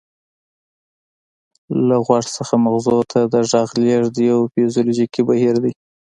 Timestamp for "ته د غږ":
3.11-3.69